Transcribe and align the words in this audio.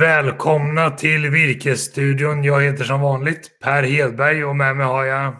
Välkomna 0.00 0.90
till 0.90 1.30
Virkesstudion. 1.30 2.44
Jag 2.44 2.62
heter 2.62 2.84
som 2.84 3.00
vanligt 3.00 3.60
Per 3.62 3.82
Hedberg 3.82 4.44
och 4.44 4.56
med 4.56 4.76
mig 4.76 4.86
har 4.86 5.04
jag 5.04 5.36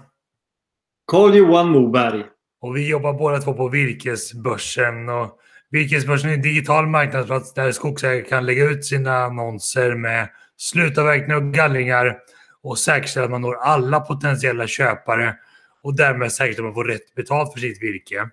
Carl-Johan 1.12 1.68
Moberg. 1.68 2.24
Och 2.60 2.76
vi 2.76 2.88
jobbar 2.88 3.12
båda 3.12 3.38
två 3.38 3.54
på 3.54 3.68
Virkesbörsen. 3.68 5.08
Och 5.08 5.38
Virkesbörsen 5.70 6.30
är 6.30 6.34
en 6.34 6.42
digital 6.42 6.86
marknadsplats 6.86 7.54
där 7.54 7.72
skogsägare 7.72 8.22
kan 8.22 8.46
lägga 8.46 8.64
ut 8.64 8.84
sina 8.84 9.24
annonser 9.24 9.94
med 9.94 10.28
slutavverkningar 10.56 11.36
och 11.36 11.54
gallringar 11.54 12.18
och 12.62 12.78
säkerställa 12.78 13.24
att 13.24 13.30
man 13.30 13.42
når 13.42 13.56
alla 13.56 14.00
potentiella 14.00 14.66
köpare 14.66 15.34
och 15.82 15.96
därmed 15.96 16.32
säkerställa 16.32 16.68
att 16.68 16.76
man 16.76 16.84
får 16.84 16.90
rätt 16.90 17.14
betalt 17.14 17.52
för 17.52 17.60
sitt 17.60 17.82
virke. 17.82 18.28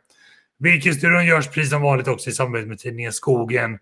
Virkesstudion 0.60 1.26
görs 1.26 1.48
precis 1.48 1.70
som 1.70 1.82
vanligt 1.82 2.08
också 2.08 2.30
i 2.30 2.34
samarbete 2.34 2.68
med 2.68 2.80
tidningen 2.80 3.14
Skogen 3.14 3.78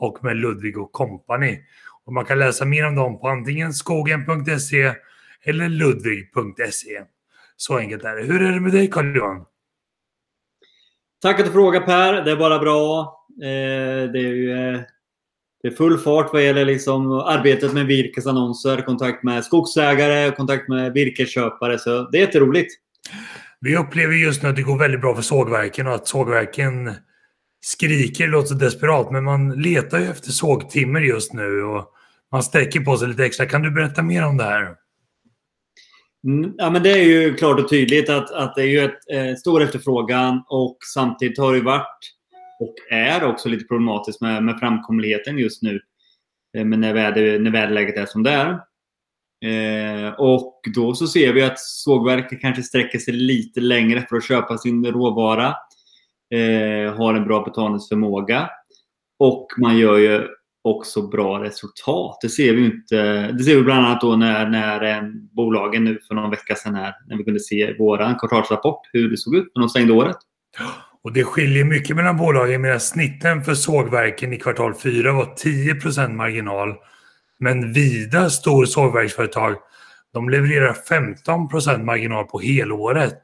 och 0.00 0.24
med 0.24 0.36
Ludvig 0.36 0.78
och 0.78 0.92
Company. 0.92 1.58
Och 2.06 2.12
man 2.12 2.24
kan 2.24 2.38
läsa 2.38 2.64
mer 2.64 2.86
om 2.86 2.94
dem 2.94 3.20
på 3.20 3.28
antingen 3.28 3.72
skogen.se 3.72 4.94
eller 5.44 5.68
ludvig.se. 5.68 7.02
Så 7.56 7.78
enkelt 7.78 8.04
är 8.04 8.16
det. 8.16 8.22
Hur 8.22 8.42
är 8.42 8.52
det 8.52 8.60
med 8.60 8.72
dig 8.72 8.90
Carl-Johan? 8.90 9.44
Tack 11.22 11.40
att 11.40 11.46
du 11.46 11.52
frågar 11.52 11.80
Per. 11.80 12.12
Det 12.12 12.30
är 12.30 12.36
bara 12.36 12.58
bra. 12.58 13.16
Eh, 13.42 14.10
det 14.12 14.18
är 14.18 14.34
ju 14.34 14.74
eh, 14.74 14.80
det 15.62 15.68
är 15.68 15.72
full 15.72 15.98
fart 15.98 16.32
vad 16.32 16.44
gäller 16.44 16.64
liksom 16.64 17.12
arbetet 17.12 17.72
med 17.72 17.86
virkesannonser, 17.86 18.82
kontakt 18.82 19.22
med 19.22 19.44
skogsägare, 19.44 20.30
kontakt 20.30 20.68
med 20.68 20.92
virkesköpare. 20.92 21.78
Så 21.78 22.10
det 22.10 22.18
är 22.18 22.20
jätteroligt. 22.20 22.74
Vi 23.60 23.76
upplever 23.76 24.14
just 24.14 24.42
nu 24.42 24.48
att 24.48 24.56
det 24.56 24.62
går 24.62 24.78
väldigt 24.78 25.00
bra 25.00 25.14
för 25.14 25.22
sågverken 25.22 25.86
och 25.86 25.94
att 25.94 26.08
sågverken 26.08 26.94
skriker, 27.60 28.28
låter 28.28 28.54
desperat, 28.54 29.10
men 29.10 29.24
man 29.24 29.62
letar 29.62 29.98
ju 29.98 30.06
efter 30.06 30.30
sågtimmer 30.30 31.00
just 31.00 31.32
nu 31.32 31.62
och 31.62 31.94
man 32.32 32.42
sträcker 32.42 32.80
på 32.80 32.96
sig 32.96 33.08
lite 33.08 33.24
extra. 33.24 33.46
Kan 33.46 33.62
du 33.62 33.70
berätta 33.70 34.02
mer 34.02 34.26
om 34.26 34.36
det 34.36 34.44
här? 34.44 34.74
Mm, 36.26 36.54
ja, 36.56 36.70
men 36.70 36.82
det 36.82 36.90
är 36.90 37.04
ju 37.04 37.34
klart 37.34 37.60
och 37.60 37.68
tydligt 37.68 38.08
att, 38.08 38.30
att 38.30 38.54
det 38.54 38.62
är 38.62 38.66
ju 38.66 38.80
ett, 38.80 38.98
eh, 39.12 39.34
stor 39.34 39.62
efterfrågan 39.62 40.42
och 40.48 40.78
samtidigt 40.94 41.38
har 41.38 41.54
det 41.54 41.60
varit 41.60 41.98
och 42.60 42.74
är 42.90 43.24
också 43.24 43.48
lite 43.48 43.64
problematiskt 43.64 44.20
med, 44.20 44.44
med 44.44 44.58
framkomligheten 44.58 45.38
just 45.38 45.62
nu. 45.62 45.80
Eh, 46.56 46.64
men 46.64 46.80
när, 46.80 46.94
väder, 46.94 47.38
när 47.38 47.50
väderläget 47.50 47.96
är 47.96 48.06
som 48.06 48.22
det 48.22 48.30
är. 48.30 48.60
Eh, 49.44 50.12
och 50.12 50.60
då 50.74 50.94
så 50.94 51.06
ser 51.06 51.32
vi 51.32 51.42
att 51.42 51.58
sågverket 51.58 52.40
kanske 52.40 52.62
sträcker 52.62 52.98
sig 52.98 53.14
lite 53.14 53.60
längre 53.60 54.06
för 54.08 54.16
att 54.16 54.24
köpa 54.24 54.58
sin 54.58 54.86
råvara. 54.86 55.54
Eh, 56.30 56.94
har 56.94 57.14
en 57.14 57.24
bra 57.24 57.44
betalningsförmåga. 57.44 58.50
Och 59.18 59.46
man 59.58 59.78
gör 59.78 59.98
ju 59.98 60.28
också 60.64 61.08
bra 61.08 61.44
resultat. 61.44 62.18
Det 62.22 62.28
ser 62.28 62.54
vi 62.54 62.64
inte. 62.64 63.32
Det 63.32 63.44
ser 63.44 63.56
vi 63.56 63.62
bland 63.62 63.86
annat 63.86 64.00
då 64.00 64.16
när, 64.16 64.48
när 64.48 64.96
eh, 64.96 65.02
bolagen 65.36 65.84
nu 65.84 65.98
för 66.08 66.14
någon 66.14 66.30
vecka 66.30 66.54
sedan 66.54 66.74
här, 66.74 66.94
när 67.08 67.16
vi 67.16 67.24
kunde 67.24 67.40
se 67.40 67.74
vår 67.78 68.18
kvartalsrapport, 68.18 68.80
hur 68.92 69.10
det 69.10 69.16
såg 69.16 69.34
ut 69.34 69.52
när 69.54 69.60
de 69.60 69.68
stängde 69.68 69.92
året. 69.92 70.16
Och 71.02 71.12
det 71.12 71.24
skiljer 71.24 71.64
mycket 71.64 71.96
mellan 71.96 72.16
bolagen 72.16 72.60
medan 72.60 72.80
snitten 72.80 73.44
för 73.44 73.54
sågverken 73.54 74.32
i 74.32 74.36
kvartal 74.36 74.74
4 74.74 75.12
var 75.12 75.24
10% 75.24 76.08
marginal. 76.08 76.74
Men 77.38 77.72
vida 77.72 78.30
stor 78.30 78.64
sågverksföretag, 78.64 79.56
de 80.12 80.28
levererar 80.28 80.76
15% 80.90 81.84
marginal 81.84 82.24
på 82.24 82.40
helåret. 82.40 83.20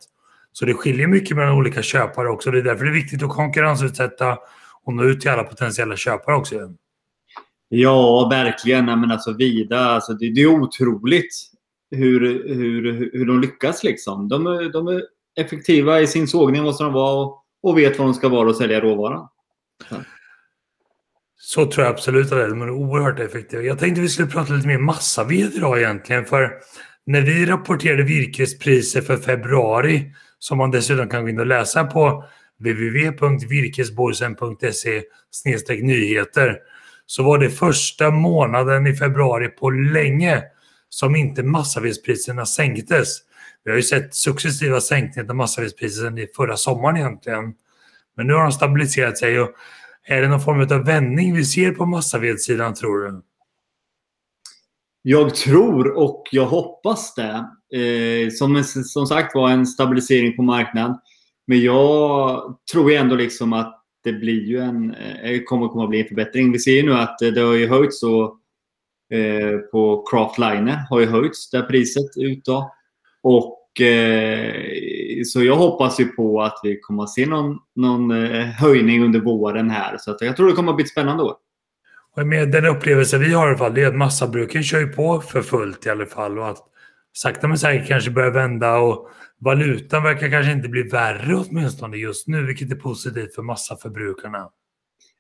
Så 0.58 0.64
det 0.64 0.74
skiljer 0.74 1.06
mycket 1.06 1.36
mellan 1.36 1.54
olika 1.54 1.82
köpare 1.82 2.28
också. 2.28 2.50
Det 2.50 2.58
är 2.58 2.62
därför 2.62 2.84
det 2.84 2.90
är 2.90 2.94
viktigt 2.94 3.22
att 3.22 3.30
konkurrensutsätta 3.30 4.38
och 4.84 4.92
nå 4.92 5.04
ut 5.04 5.20
till 5.20 5.30
alla 5.30 5.44
potentiella 5.44 5.96
köpare 5.96 6.36
också. 6.36 6.54
Ja, 7.68 8.28
verkligen. 8.30 8.84
Men 8.84 9.10
alltså 9.10 9.32
Vida, 9.32 9.80
alltså 9.80 10.12
det, 10.12 10.34
det 10.34 10.40
är 10.40 10.46
otroligt 10.46 11.50
hur, 11.90 12.20
hur, 12.54 13.10
hur 13.12 13.26
de 13.26 13.40
lyckas. 13.40 13.84
Liksom. 13.84 14.28
De, 14.28 14.70
de 14.72 14.88
är 14.88 15.02
effektiva 15.40 16.00
i 16.00 16.06
sin 16.06 16.28
sågning, 16.28 16.62
måste 16.62 16.84
de 16.84 16.92
vara, 16.92 17.26
och, 17.26 17.44
och 17.62 17.78
vet 17.78 17.98
vad 17.98 18.08
de 18.08 18.14
ska 18.14 18.28
vara 18.28 18.48
och 18.48 18.56
sälja 18.56 18.80
råvaran. 18.80 19.28
Så. 19.88 19.96
Så 21.36 21.66
tror 21.66 21.86
jag 21.86 21.94
absolut 21.94 22.24
att 22.24 22.30
det 22.30 22.44
är. 22.44 22.48
De 22.48 22.62
är 22.62 22.70
oerhört 22.70 23.20
effektiva. 23.20 23.62
Jag 23.62 23.78
tänkte 23.78 24.00
vi 24.00 24.08
skulle 24.08 24.28
prata 24.28 24.52
lite 24.52 24.68
mer 24.68 24.78
massaved 24.78 25.54
idag 25.54 25.78
egentligen. 25.78 26.24
För 26.24 26.52
när 27.06 27.20
vi 27.20 27.46
rapporterade 27.46 28.02
virkespriser 28.02 29.00
för 29.00 29.16
februari, 29.16 30.12
som 30.46 30.58
man 30.58 30.70
dessutom 30.70 31.08
kan 31.08 31.22
gå 31.22 31.28
in 31.28 31.40
och 31.40 31.46
läsa 31.46 31.84
på 31.84 32.24
www.virkesborgsen.se 32.58 35.02
nyheter, 35.82 36.58
så 37.06 37.22
var 37.22 37.38
det 37.38 37.50
första 37.50 38.10
månaden 38.10 38.86
i 38.86 38.96
februari 38.96 39.48
på 39.48 39.70
länge 39.70 40.42
som 40.88 41.16
inte 41.16 41.42
massavedspriserna 41.42 42.46
sänktes. 42.46 43.18
Vi 43.64 43.70
har 43.70 43.76
ju 43.76 43.82
sett 43.82 44.14
successiva 44.14 44.80
sänkningar 44.80 45.30
av 45.30 45.36
massavedspriserna 45.36 46.16
sedan 46.16 46.26
förra 46.36 46.56
sommaren 46.56 46.96
egentligen. 46.96 47.54
Men 48.16 48.26
nu 48.26 48.32
har 48.32 48.42
de 48.42 48.52
stabiliserat 48.52 49.18
sig 49.18 49.40
och 49.40 49.50
är 50.04 50.22
det 50.22 50.28
någon 50.28 50.40
form 50.40 50.60
av 50.60 50.84
vändning 50.84 51.34
vi 51.34 51.44
ser 51.44 51.72
på 51.72 51.86
massavedssidan 51.86 52.74
tror 52.74 52.98
du? 52.98 53.22
Jag 55.08 55.34
tror 55.34 55.98
och 55.98 56.24
jag 56.30 56.46
hoppas 56.46 57.14
det. 57.14 57.46
Eh, 57.80 58.30
som, 58.30 58.64
som 58.64 59.06
sagt 59.06 59.34
var 59.34 59.50
en 59.50 59.66
stabilisering 59.66 60.36
på 60.36 60.42
marknaden. 60.42 60.96
Men 61.46 61.60
jag 61.60 62.56
tror 62.72 62.90
ju 62.90 62.96
ändå 62.96 63.16
liksom 63.16 63.52
att 63.52 63.82
det 64.04 64.12
blir 64.12 64.44
ju 64.44 64.58
en, 64.58 64.94
eh, 64.94 65.42
kommer, 65.42 65.68
kommer 65.68 65.84
att 65.84 65.90
bli 65.90 66.00
en 66.00 66.08
förbättring. 66.08 66.52
Vi 66.52 66.58
ser 66.58 66.72
ju 66.72 66.82
nu 66.82 66.94
att 66.94 67.22
eh, 67.22 67.28
det 67.28 67.40
har 67.40 67.54
ju 67.54 67.68
höjts 67.68 68.00
så, 68.00 68.24
eh, 69.12 69.58
på 69.72 70.04
Craftliner 70.10 70.86
har 70.90 71.00
ju 71.00 71.06
höjts 71.06 71.50
det 71.50 71.62
priset 71.62 72.16
ut 72.16 72.44
då. 72.44 72.72
Och 73.22 73.80
eh, 73.80 75.22
så 75.24 75.44
jag 75.44 75.56
hoppas 75.56 76.00
ju 76.00 76.04
på 76.04 76.42
att 76.42 76.60
vi 76.62 76.80
kommer 76.80 77.02
att 77.02 77.10
se 77.10 77.26
någon, 77.26 77.58
någon 77.76 78.10
eh, 78.10 78.44
höjning 78.44 79.04
under 79.04 79.20
våren 79.20 79.70
här. 79.70 79.96
Så 79.98 80.10
att 80.10 80.20
jag 80.20 80.36
tror 80.36 80.46
det 80.48 80.52
kommer 80.52 80.72
att 80.72 80.76
bli 80.76 80.84
ett 80.84 80.90
spännande 80.90 81.22
år. 81.22 81.34
Och 82.16 82.26
med 82.26 82.50
den 82.50 82.66
upplevelse 82.66 83.18
vi 83.18 83.32
har 83.32 83.46
i 83.46 83.48
alla 83.48 83.58
fall, 83.58 83.74
det 83.74 83.82
är 83.82 83.88
att 83.88 83.96
massabruken 83.96 84.62
kör 84.62 84.80
ju 84.80 84.86
på 84.86 85.20
för 85.20 85.42
fullt 85.42 85.86
i 85.86 85.90
alla 85.90 86.06
fall. 86.06 86.38
Och 86.38 86.48
att 86.48 86.58
sakta 87.12 87.48
men 87.48 87.58
säkert 87.58 87.88
kanske 87.88 88.10
börjar 88.10 88.30
vända 88.30 88.78
och 88.78 89.10
valutan 89.38 90.02
verkar 90.02 90.30
kanske 90.30 90.52
inte 90.52 90.68
bli 90.68 90.82
värre 90.82 91.36
åtminstone 91.36 91.96
just 91.96 92.28
nu, 92.28 92.46
vilket 92.46 92.70
är 92.70 92.76
positivt 92.76 93.34
för 93.34 93.42
massaförbrukarna. 93.42 94.48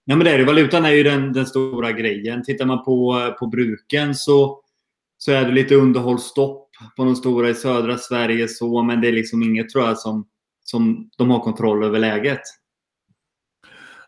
Ja, 0.04 0.16
men 0.16 0.24
det 0.24 0.30
är 0.30 0.38
det. 0.38 0.44
Valutan 0.44 0.84
är 0.84 0.90
ju 0.90 1.02
den, 1.02 1.32
den 1.32 1.46
stora 1.46 1.92
grejen. 1.92 2.44
Tittar 2.44 2.66
man 2.66 2.84
på, 2.84 3.34
på 3.38 3.46
bruken 3.46 4.14
så, 4.14 4.60
så 5.18 5.32
är 5.32 5.44
det 5.44 5.52
lite 5.52 5.74
underhållsstopp 5.74 6.68
på 6.96 7.04
de 7.04 7.16
stora 7.16 7.48
i 7.48 7.54
södra 7.54 7.98
Sverige. 7.98 8.48
så 8.48 8.82
Men 8.82 9.00
det 9.00 9.08
är 9.08 9.12
liksom 9.12 9.42
inget 9.42 9.70
tror 9.70 9.84
jag 9.84 9.98
som, 9.98 10.26
som 10.64 11.10
de 11.18 11.30
har 11.30 11.40
kontroll 11.40 11.84
över 11.84 11.98
läget. 11.98 12.42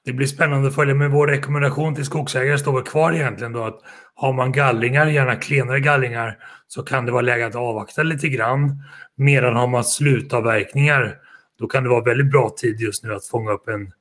Det 0.08 0.12
blir 0.12 0.26
spännande 0.26 0.69
att 0.69 0.74
följa 0.74 0.94
med 0.94 1.10
vår 1.10 1.26
rekommendation 1.26 1.94
till 1.94 2.04
skogsägare 2.04 2.58
står 2.58 2.72
väl 2.72 2.82
kvar 2.82 3.12
egentligen 3.12 3.52
då 3.52 3.64
att 3.64 3.80
har 4.14 4.32
man 4.32 4.52
gallringar, 4.52 5.06
gärna 5.06 5.36
klenare 5.36 5.80
gallringar, 5.80 6.38
så 6.69 6.82
kan 6.82 7.06
det 7.06 7.12
vara 7.12 7.22
läge 7.22 7.46
att 7.46 7.54
avvakta 7.54 8.02
lite 8.02 8.28
grann. 8.28 8.82
Medan 9.16 9.56
har 9.56 9.66
man 9.66 9.84
slutavverkningar, 9.84 11.16
då 11.58 11.66
kan 11.66 11.82
det 11.82 11.88
vara 11.88 12.04
väldigt 12.04 12.30
bra 12.30 12.54
tid 12.56 12.80
just 12.80 13.04
nu 13.04 13.14
att 13.14 13.26
fånga 13.26 13.50
upp 13.50 13.68
en, 13.68 13.92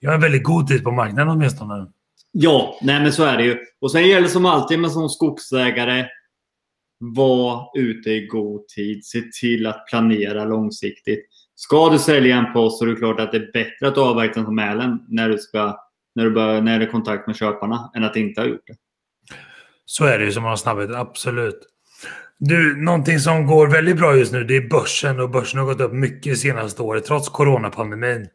ja, 0.00 0.12
en 0.12 0.20
väldigt 0.20 0.42
god 0.42 0.68
tid 0.68 0.84
på 0.84 0.90
marknaden 0.90 1.28
åtminstone. 1.28 1.86
Ja, 2.32 2.78
nej 2.82 3.02
men 3.02 3.12
så 3.12 3.24
är 3.24 3.36
det 3.36 3.44
ju. 3.44 3.58
Och 3.80 3.90
sen 3.92 4.08
gäller 4.08 4.22
det 4.22 4.28
som 4.28 4.46
alltid 4.46 4.78
med 4.78 4.90
som 4.90 5.08
skogsägare, 5.08 6.06
var 6.98 7.70
ute 7.78 8.10
i 8.10 8.26
god 8.26 8.68
tid. 8.68 9.04
Se 9.04 9.22
till 9.40 9.66
att 9.66 9.86
planera 9.90 10.44
långsiktigt. 10.44 11.26
Ska 11.64 11.90
du 11.90 11.98
sälja 11.98 12.36
en 12.36 12.52
post 12.52 12.78
så 12.78 12.84
är 12.84 12.88
det 12.88 12.96
klart 12.96 13.20
att 13.20 13.32
det 13.32 13.38
är 13.38 13.52
bättre 13.52 13.88
att 13.88 13.98
avverka 13.98 14.32
den 14.34 14.44
på 14.44 14.50
mälen 14.50 14.98
när 15.08 15.28
du, 15.28 15.38
ska, 15.38 15.76
när 16.14 16.24
du 16.24 16.30
bör, 16.30 16.60
när 16.60 16.78
du 16.78 16.86
är 16.86 16.90
kontakt 16.90 17.26
med 17.26 17.36
köparna 17.36 17.90
än 17.96 18.04
att 18.04 18.16
inte 18.16 18.40
ha 18.40 18.48
gjort 18.48 18.66
det. 18.66 18.74
Så 19.84 20.04
är 20.04 20.18
det 20.18 20.24
ju 20.24 20.32
som 20.32 20.42
man 20.42 20.50
har 20.50 20.56
snabbhet, 20.56 20.90
absolut. 20.90 21.60
Du, 22.38 22.76
någonting 22.76 23.18
som 23.18 23.46
går 23.46 23.66
väldigt 23.66 23.96
bra 23.96 24.16
just 24.16 24.32
nu 24.32 24.44
det 24.44 24.56
är 24.56 24.68
börsen 24.68 25.20
och 25.20 25.30
börsen 25.30 25.60
har 25.60 25.66
gått 25.66 25.80
upp 25.80 25.92
mycket 25.92 26.32
det 26.32 26.36
senaste 26.36 26.82
året 26.82 27.04
trots 27.04 27.28
coronapandemin. 27.28 28.28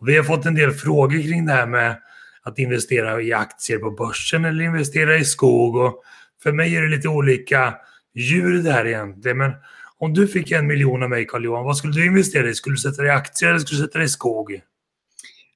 Och 0.00 0.08
vi 0.08 0.16
har 0.16 0.24
fått 0.24 0.46
en 0.46 0.54
del 0.54 0.70
frågor 0.70 1.22
kring 1.22 1.46
det 1.46 1.52
här 1.52 1.66
med 1.66 1.96
att 2.42 2.58
investera 2.58 3.22
i 3.22 3.32
aktier 3.32 3.78
på 3.78 3.90
börsen 3.90 4.44
eller 4.44 4.64
investera 4.64 5.16
i 5.16 5.24
skog. 5.24 5.76
Och 5.76 6.02
för 6.42 6.52
mig 6.52 6.76
är 6.76 6.82
det 6.82 6.96
lite 6.96 7.08
olika 7.08 7.74
djur 8.14 8.62
det 8.62 8.72
här 8.72 8.86
egentligen. 8.86 9.38
Men 9.38 9.52
om 10.02 10.14
du 10.14 10.28
fick 10.28 10.50
en 10.50 10.66
miljon 10.66 11.02
av 11.02 11.10
mig, 11.10 11.26
Carl-Johan, 11.26 11.64
vad 11.64 11.76
skulle 11.76 11.92
du 11.92 12.06
investera 12.06 12.48
i? 12.48 12.54
Skulle 12.54 12.74
du 12.74 12.78
sätta 12.78 13.02
dig 13.02 13.10
i 13.10 13.14
aktier 13.14 13.48
eller 13.48 13.58
skulle 13.58 13.80
du 13.80 13.86
sätta 13.86 13.98
dig 13.98 14.06
i 14.06 14.08
skog? 14.08 14.60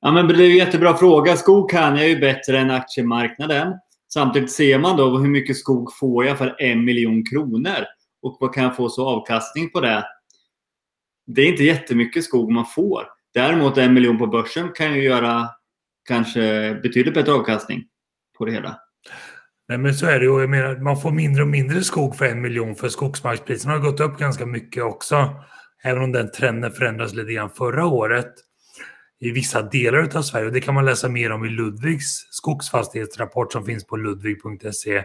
Ja, 0.01 0.13
men 0.13 0.29
det 0.29 0.35
är 0.35 0.51
en 0.51 0.57
jättebra 0.57 0.97
fråga. 0.97 1.37
Skog 1.37 1.71
kan 1.71 1.97
jag 1.97 2.09
ju 2.09 2.19
bättre 2.19 2.59
än 2.59 2.71
aktiemarknaden. 2.71 3.75
Samtidigt 4.13 4.53
ser 4.53 4.79
man 4.79 4.97
då 4.97 5.19
hur 5.19 5.29
mycket 5.29 5.57
skog 5.57 5.97
får 5.97 6.27
jag 6.27 6.39
för 6.39 6.57
en 6.59 6.85
miljon 6.85 7.25
kronor 7.25 7.85
och 8.23 8.37
vad 8.41 8.55
kan 8.55 8.65
jag 8.65 8.77
få 8.77 8.89
så 8.89 9.07
avkastning 9.07 9.71
på 9.71 9.81
det? 9.81 10.05
Det 11.27 11.43
är 11.43 11.47
inte 11.47 11.65
jättemycket 11.65 12.25
skog 12.25 12.53
man 12.53 12.67
får. 12.67 13.03
Däremot 13.35 13.79
en 13.79 13.95
miljon 13.95 14.19
på 14.19 14.27
börsen 14.27 14.73
kan 14.75 14.95
ju 14.95 15.03
göra 15.03 15.49
kanske 16.09 16.75
betydligt 16.83 17.15
bättre 17.15 17.33
avkastning 17.33 17.85
på 18.39 18.45
det 18.45 18.53
hela. 18.53 18.81
Nej 19.69 19.79
men 19.79 19.95
så 19.95 20.07
är 20.07 20.21
det 20.21 20.29
och 20.29 20.43
Jag 20.43 20.51
menar, 20.51 20.77
man 20.77 21.01
får 21.01 21.11
mindre 21.11 21.43
och 21.43 21.49
mindre 21.49 21.85
skog 21.85 22.17
för 22.17 22.25
en 22.25 22.41
miljon 22.41 22.75
för 22.75 22.89
skogsmarkspriserna 22.89 23.73
har 23.73 23.81
gått 23.81 24.01
upp 24.01 24.19
ganska 24.19 24.47
mycket 24.47 24.83
också. 24.83 25.31
Även 25.85 26.03
om 26.03 26.13
den 26.13 26.31
trenden 26.31 26.73
förändrades 26.73 27.15
lite 27.15 27.33
grann 27.33 27.51
förra 27.51 27.87
året 27.87 28.33
i 29.21 29.31
vissa 29.31 29.63
delar 29.63 30.17
av 30.17 30.23
Sverige. 30.23 30.47
Och 30.47 30.53
det 30.53 30.61
kan 30.61 30.75
man 30.75 30.85
läsa 30.85 31.09
mer 31.09 31.33
om 31.33 31.45
i 31.45 31.49
Ludvigs 31.49 32.27
skogsfastighetsrapport 32.31 33.53
som 33.53 33.65
finns 33.65 33.87
på 33.87 33.97
ludvig.se. 33.97 35.05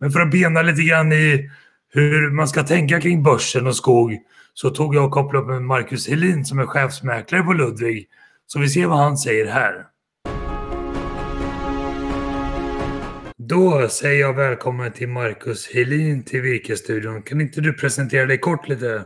Men 0.00 0.10
för 0.10 0.20
att 0.20 0.30
bena 0.30 0.62
lite 0.62 0.82
grann 0.82 1.12
i 1.12 1.50
hur 1.92 2.30
man 2.30 2.48
ska 2.48 2.62
tänka 2.62 3.00
kring 3.00 3.22
börsen 3.22 3.66
och 3.66 3.76
skog 3.76 4.18
så 4.54 4.70
tog 4.70 4.94
jag 4.94 5.04
och 5.04 5.10
kopplade 5.10 5.44
upp 5.44 5.50
med 5.50 5.62
Marcus 5.62 6.08
Helin 6.08 6.44
som 6.44 6.58
är 6.58 6.66
chefsmäklare 6.66 7.42
på 7.42 7.52
Ludvig. 7.52 8.08
Så 8.46 8.58
vi 8.58 8.68
ser 8.68 8.86
vad 8.86 8.98
han 8.98 9.16
säger 9.16 9.46
här. 9.46 9.86
Då 13.52 13.88
säger 13.88 14.20
jag 14.20 14.34
välkommen 14.34 14.92
till 14.92 15.08
Marcus 15.08 15.66
Helin 15.74 16.24
till 16.24 16.40
Virkesstudion. 16.40 17.22
Kan 17.22 17.40
inte 17.40 17.60
du 17.60 17.72
presentera 17.72 18.26
dig 18.26 18.38
kort 18.38 18.68
lite? 18.68 19.04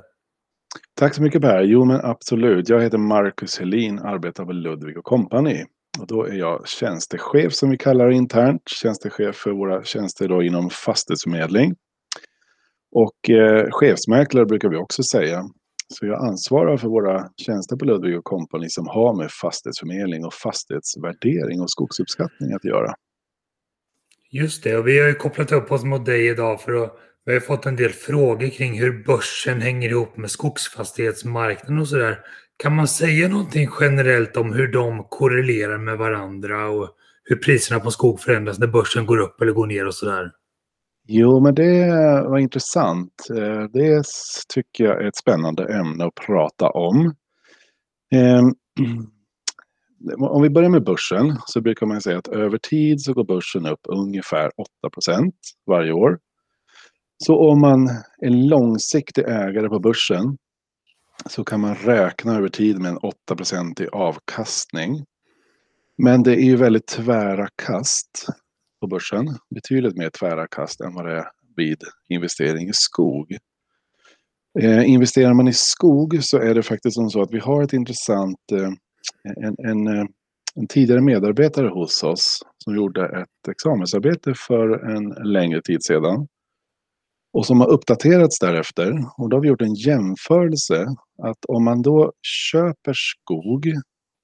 Tack 0.94 1.14
så 1.14 1.22
mycket 1.22 1.43
Per. 1.43 1.62
Jo 1.62 1.84
men 1.84 2.00
absolut. 2.04 2.69
Jag 2.69 2.82
heter 2.82 2.98
Marcus 2.98 3.58
Helin, 3.58 3.98
arbetar 3.98 4.44
på 4.44 4.52
Ludvig 4.52 4.96
Company. 5.02 5.64
Och 6.00 6.06
då 6.06 6.25
är 6.25 6.34
jag 6.34 6.69
tjänstechef 6.69 7.52
som 7.52 7.70
vi 7.70 7.78
kallar 7.78 8.08
det 8.08 8.14
internt. 8.14 8.62
Tjänstechef 8.66 9.37
för 9.37 9.50
våra 9.50 9.84
tjänster 9.84 10.28
då 10.28 10.43
inom 10.43 10.70
fastighetsförmedling. 10.70 11.75
Och 12.92 13.31
eh, 13.31 13.66
chefsmäklare 13.70 14.46
brukar 14.46 14.69
vi 14.69 14.76
också 14.76 15.02
säga. 15.02 15.42
Så 15.94 16.06
jag 16.06 16.25
ansvarar 16.25 16.76
för 16.76 16.88
våra 16.88 17.28
tjänster 17.37 17.76
på 17.76 17.84
Ludvig 17.84 18.25
Company 18.25 18.66
som 18.69 18.87
har 18.87 19.16
med 19.16 19.31
fastighetsförmedling 19.31 20.25
och 20.25 20.34
fastighetsvärdering 20.34 21.60
och 21.60 21.70
skogsuppskattning 21.70 22.52
att 22.52 22.64
göra. 22.64 22.94
Just 24.37 24.65
det, 24.65 24.77
och 24.77 24.88
vi 24.88 24.99
har 24.99 25.09
ju 25.09 25.15
kopplat 25.15 25.53
upp 25.53 25.73
oss 25.73 25.85
mot 25.85 26.06
dig 26.06 26.29
idag 26.29 26.61
för 26.61 26.85
att 26.85 26.93
vi 27.25 27.33
har 27.33 27.41
fått 27.41 27.67
en 27.67 27.77
del 27.77 27.91
frågor 27.91 28.49
kring 28.49 28.79
hur 28.79 29.05
börsen 29.05 29.61
hänger 29.61 29.88
ihop 29.88 30.17
med 30.17 30.31
skogsfastighetsmarknaden 30.31 31.79
och 31.79 31.88
sådär. 31.88 32.19
Kan 32.56 32.77
man 32.77 32.88
säga 32.88 33.29
någonting 33.29 33.69
generellt 33.81 34.37
om 34.37 34.53
hur 34.53 34.69
de 34.69 35.05
korrelerar 35.05 35.79
med 35.79 35.99
varandra 35.99 36.69
och 36.69 36.88
hur 37.25 37.37
priserna 37.37 37.81
på 37.81 37.91
skog 37.91 38.21
förändras 38.21 38.59
när 38.59 38.67
börsen 38.67 39.06
går 39.06 39.19
upp 39.19 39.41
eller 39.41 39.53
går 39.53 39.67
ner 39.67 39.87
och 39.87 39.94
sådär? 39.94 40.31
Jo, 41.06 41.41
men 41.41 41.55
det 41.55 41.87
var 42.29 42.38
intressant. 42.38 43.27
Eh, 43.31 43.62
det 43.62 44.05
tycker 44.55 44.85
jag 44.85 45.03
är 45.03 45.09
ett 45.09 45.17
spännande 45.17 45.75
ämne 45.75 46.05
att 46.05 46.15
prata 46.15 46.71
om. 46.71 47.15
Ehm, 48.12 48.55
Om 50.19 50.43
vi 50.43 50.50
börjar 50.50 50.70
med 50.70 50.85
börsen 50.85 51.38
så 51.47 51.61
brukar 51.61 51.87
man 51.87 52.00
säga 52.00 52.19
att 52.19 52.29
över 52.29 52.58
tid 52.58 53.00
så 53.00 53.12
går 53.12 53.25
börsen 53.25 53.67
upp 53.67 53.81
ungefär 53.88 54.50
8% 54.85 55.32
varje 55.67 55.93
år. 55.93 56.19
Så 57.25 57.50
om 57.50 57.61
man 57.61 57.88
är 58.23 58.31
långsiktig 58.31 59.25
ägare 59.25 59.69
på 59.69 59.79
börsen 59.79 60.38
så 61.29 61.44
kan 61.44 61.61
man 61.61 61.75
räkna 61.75 62.37
över 62.37 62.49
tid 62.49 62.79
med 62.79 62.91
en 62.91 62.97
8 62.97 63.14
i 63.81 63.88
avkastning. 63.93 65.05
Men 65.99 66.23
det 66.23 66.32
är 66.32 66.44
ju 66.44 66.56
väldigt 66.56 66.87
tvära 66.87 67.49
kast 67.67 68.26
på 68.81 68.87
börsen. 68.87 69.26
Betydligt 69.55 69.97
mer 69.97 70.11
tvära 70.11 70.47
kast 70.47 70.81
än 70.81 70.94
vad 70.94 71.06
det 71.06 71.12
är 71.12 71.26
vid 71.56 71.82
investering 72.09 72.69
i 72.69 72.73
skog. 72.73 73.37
Eh, 74.61 74.91
investerar 74.91 75.35
man 75.35 75.49
i 75.49 75.52
skog 75.52 76.19
så 76.25 76.38
är 76.38 76.55
det 76.55 76.62
faktiskt 76.62 76.94
som 76.94 77.11
så 77.11 77.23
att 77.23 77.32
vi 77.32 77.38
har 77.38 77.62
ett 77.62 77.73
intressant 77.73 78.52
eh, 78.52 78.70
en, 79.37 79.56
en, 79.58 79.87
eh, 79.87 80.05
en, 80.55 80.67
tidigare 80.67 81.00
medarbetare 81.00 81.69
hos 81.69 82.03
oss 82.03 82.43
som 82.64 82.76
gjorde 82.76 83.06
ett 83.06 83.49
examensarbete 83.49 84.35
för 84.35 84.97
en 84.97 85.32
längre 85.32 85.62
tid 85.62 85.85
sedan. 85.85 86.29
Och 87.32 87.47
som 87.47 87.61
har 87.61 87.69
uppdaterats 87.69 88.38
därefter. 88.38 88.93
Och 89.19 89.29
då 89.29 89.37
har 89.37 89.43
vi 89.43 89.49
gjort 89.49 89.62
en 89.62 89.75
jämförelse 89.75 90.87
att 91.23 91.44
om 91.49 91.64
man 91.64 91.82
då 91.82 92.12
köper 92.23 92.93
skog 92.94 93.73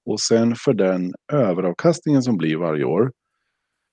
och 0.07 0.21
sen 0.21 0.55
för 0.57 0.73
den 0.75 1.15
överavkastningen 1.33 2.23
som 2.23 2.37
blir 2.37 2.57
varje 2.57 2.85
år 2.85 3.13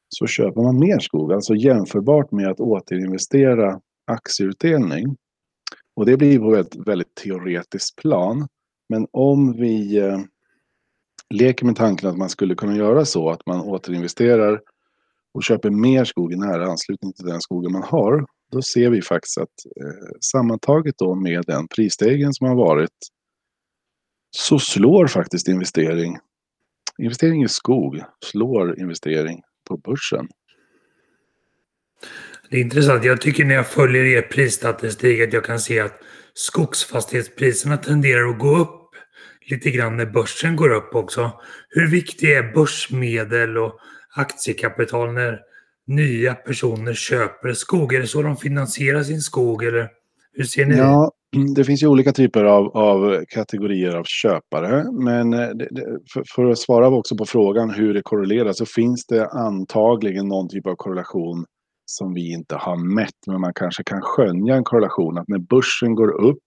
så 0.09 0.27
köper 0.27 0.61
man 0.61 0.79
mer 0.79 0.99
skog. 0.99 1.33
Alltså 1.33 1.55
jämförbart 1.55 2.31
med 2.31 2.47
att 2.47 2.59
återinvestera 2.59 3.79
aktieutdelning. 4.07 5.17
Och 5.95 6.05
det 6.05 6.17
blir 6.17 6.39
på 6.39 6.55
ett 6.55 6.75
väldigt 6.75 7.15
teoretiskt 7.15 7.95
plan. 7.95 8.47
Men 8.89 9.07
om 9.11 9.53
vi 9.53 9.97
eh, 9.97 10.19
leker 11.29 11.65
med 11.65 11.75
tanken 11.75 12.09
att 12.09 12.17
man 12.17 12.29
skulle 12.29 12.55
kunna 12.55 12.75
göra 12.75 13.05
så 13.05 13.29
att 13.29 13.45
man 13.45 13.61
återinvesterar 13.61 14.61
och 15.33 15.43
köper 15.43 15.69
mer 15.69 16.05
skog 16.05 16.33
i 16.33 16.35
nära 16.35 16.65
anslutning 16.65 17.13
till 17.13 17.25
den 17.25 17.41
skogen 17.41 17.71
man 17.71 17.83
har. 17.83 18.25
Då 18.51 18.61
ser 18.61 18.89
vi 18.89 19.01
faktiskt 19.01 19.37
att 19.37 19.47
eh, 19.81 20.17
sammantaget 20.21 20.95
då 20.97 21.15
med 21.15 21.43
den 21.47 21.67
prisstegring 21.67 22.33
som 22.33 22.47
har 22.47 22.55
varit 22.55 22.97
så 24.31 24.59
slår 24.59 25.07
faktiskt 25.07 25.47
investering, 25.47 26.17
investering 26.97 27.43
i 27.43 27.47
skog 27.47 28.01
slår 28.25 28.79
investering 28.79 29.41
på 29.67 29.77
börsen. 29.77 30.27
Det 32.49 32.57
är 32.57 32.61
intressant. 32.61 33.03
Jag 33.03 33.21
tycker 33.21 33.45
när 33.45 33.55
jag 33.55 33.67
följer 33.67 34.05
er 34.05 34.21
prisstatistik 34.21 35.21
att 35.21 35.33
jag 35.33 35.45
kan 35.45 35.59
se 35.59 35.79
att 35.79 35.99
skogsfastighetspriserna 36.33 37.77
tenderar 37.77 38.29
att 38.29 38.39
gå 38.39 38.57
upp 38.57 38.78
lite 39.49 39.71
grann 39.71 39.97
när 39.97 40.05
börsen 40.05 40.55
går 40.55 40.69
upp 40.69 40.95
också. 40.95 41.31
Hur 41.69 41.87
viktig 41.87 42.31
är 42.31 42.53
börsmedel 42.53 43.57
och 43.57 43.73
aktiekapital 44.15 45.13
när 45.13 45.39
nya 45.87 46.33
personer 46.33 46.93
köper 46.93 47.53
skog? 47.53 47.93
Är 47.93 47.99
det 47.99 48.07
så 48.07 48.21
de 48.21 48.37
finansierar 48.37 49.03
sin 49.03 49.21
skog 49.21 49.63
eller 49.63 49.89
hur 50.33 50.43
ser 50.43 50.65
ni 50.65 50.77
ja, 50.77 51.11
det? 51.55 51.63
finns 51.63 51.83
ju 51.83 51.87
olika 51.87 52.11
typer 52.11 52.43
av, 52.43 52.77
av 52.77 53.25
kategorier 53.29 53.95
av 53.95 54.03
köpare. 54.03 54.91
Men 54.91 55.33
eh, 55.33 55.49
det, 55.49 55.67
det, 55.71 55.99
för, 56.13 56.23
för, 56.35 56.45
att 56.45 56.57
svara 56.57 56.87
också 56.87 57.17
på 57.17 57.25
frågan 57.25 57.69
hur 57.69 57.93
det 57.93 58.01
korrelerar 58.01 58.53
så 58.53 58.65
finns 58.65 59.05
det 59.05 59.27
antagligen 59.27 60.27
någon 60.27 60.49
typ 60.49 60.67
av 60.67 60.75
korrelation 60.75 61.45
som 61.85 62.13
vi 62.13 62.31
inte 62.31 62.55
har 62.55 62.95
mätt. 62.95 63.27
Men 63.27 63.41
man 63.41 63.53
kanske 63.53 63.83
kan 63.83 64.01
skönja 64.01 64.55
en 64.55 64.63
korrelation 64.63 65.17
att 65.17 65.27
när 65.27 65.39
börsen 65.39 65.95
går 65.95 66.21
upp 66.21 66.43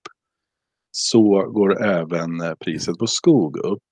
så 0.93 1.51
går 1.51 1.83
även 1.83 2.41
eh, 2.41 2.55
priset 2.55 2.99
på 2.99 3.07
skog 3.07 3.57
upp. 3.57 3.83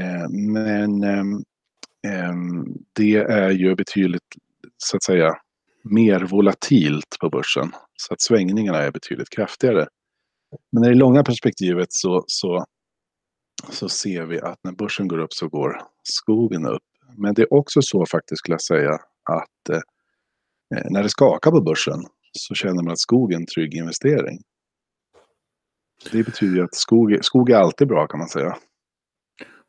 Eh, 0.00 0.28
men 0.30 1.02
ehm, 1.02 1.42
ehm, 2.06 2.64
det 2.92 3.16
är 3.16 3.50
ju 3.50 3.74
betydligt, 3.74 4.22
så 4.76 4.96
att 4.96 5.02
säga, 5.02 5.34
mer 5.82 6.20
volatilt 6.20 7.16
på 7.20 7.30
börsen. 7.30 7.72
Så 7.96 8.14
att 8.14 8.22
svängningarna 8.22 8.78
är 8.78 8.90
betydligt 8.90 9.30
kraftigare. 9.30 9.86
Men 10.72 10.84
i 10.84 10.88
det 10.88 10.94
långa 10.94 11.24
perspektivet 11.24 11.92
så, 11.92 12.24
så, 12.26 12.64
så 13.70 13.88
ser 13.88 14.24
vi 14.24 14.40
att 14.40 14.58
när 14.64 14.72
börsen 14.72 15.08
går 15.08 15.18
upp 15.18 15.32
så 15.32 15.48
går 15.48 15.82
skogen 16.02 16.66
upp. 16.66 16.82
Men 17.16 17.34
det 17.34 17.42
är 17.42 17.54
också 17.54 17.82
så 17.82 18.06
faktiskt 18.06 18.38
skulle 18.38 18.54
jag 18.54 18.62
säga 18.62 18.92
att 19.30 19.68
eh, 19.70 19.80
när 20.90 21.02
det 21.02 21.08
skakar 21.08 21.50
på 21.50 21.60
börsen 21.60 22.04
så 22.32 22.54
känner 22.54 22.82
man 22.82 22.92
att 22.92 22.98
skogen 22.98 23.36
är 23.36 23.40
en 23.40 23.46
trygg 23.46 23.74
investering. 23.74 24.38
Det 26.12 26.22
betyder 26.22 26.56
ju 26.56 26.64
att 26.64 26.74
skog, 26.74 27.18
skog 27.22 27.50
är 27.50 27.56
alltid 27.56 27.88
bra 27.88 28.06
kan 28.06 28.18
man 28.18 28.28
säga. 28.28 28.56